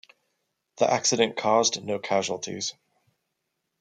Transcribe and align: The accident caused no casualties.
The 0.77 0.91
accident 0.91 1.37
caused 1.37 1.83
no 1.83 1.99
casualties. 1.99 2.73